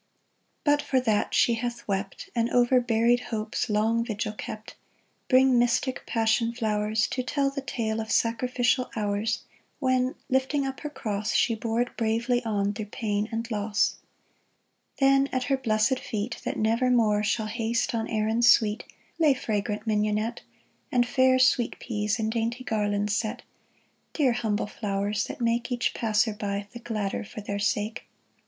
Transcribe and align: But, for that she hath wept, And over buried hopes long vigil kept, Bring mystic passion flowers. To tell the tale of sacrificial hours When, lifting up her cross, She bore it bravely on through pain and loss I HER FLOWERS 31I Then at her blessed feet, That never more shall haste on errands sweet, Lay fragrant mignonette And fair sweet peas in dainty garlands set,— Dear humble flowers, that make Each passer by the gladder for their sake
But, 0.63 0.81
for 0.81 0.99
that 0.99 1.35
she 1.35 1.53
hath 1.53 1.87
wept, 1.87 2.31
And 2.33 2.49
over 2.49 2.81
buried 2.81 3.19
hopes 3.19 3.69
long 3.69 4.03
vigil 4.03 4.33
kept, 4.33 4.73
Bring 5.29 5.59
mystic 5.59 6.07
passion 6.07 6.55
flowers. 6.55 7.05
To 7.09 7.21
tell 7.21 7.51
the 7.51 7.61
tale 7.61 8.01
of 8.01 8.11
sacrificial 8.11 8.89
hours 8.95 9.43
When, 9.77 10.15
lifting 10.27 10.65
up 10.65 10.79
her 10.79 10.89
cross, 10.89 11.33
She 11.35 11.53
bore 11.53 11.81
it 11.81 11.95
bravely 11.97 12.43
on 12.43 12.73
through 12.73 12.87
pain 12.87 13.29
and 13.31 13.45
loss 13.51 13.97
I 14.99 15.05
HER 15.05 15.05
FLOWERS 15.11 15.17
31I 15.19 15.19
Then 15.23 15.27
at 15.33 15.43
her 15.43 15.57
blessed 15.57 15.99
feet, 15.99 16.41
That 16.45 16.57
never 16.57 16.89
more 16.89 17.21
shall 17.21 17.45
haste 17.45 17.93
on 17.93 18.07
errands 18.07 18.49
sweet, 18.49 18.85
Lay 19.19 19.35
fragrant 19.35 19.85
mignonette 19.85 20.41
And 20.91 21.07
fair 21.07 21.37
sweet 21.37 21.77
peas 21.77 22.17
in 22.17 22.31
dainty 22.31 22.63
garlands 22.63 23.15
set,— 23.15 23.43
Dear 24.13 24.31
humble 24.31 24.65
flowers, 24.65 25.27
that 25.27 25.41
make 25.41 25.71
Each 25.71 25.93
passer 25.93 26.33
by 26.33 26.67
the 26.73 26.79
gladder 26.79 27.23
for 27.23 27.41
their 27.41 27.59
sake 27.59 28.07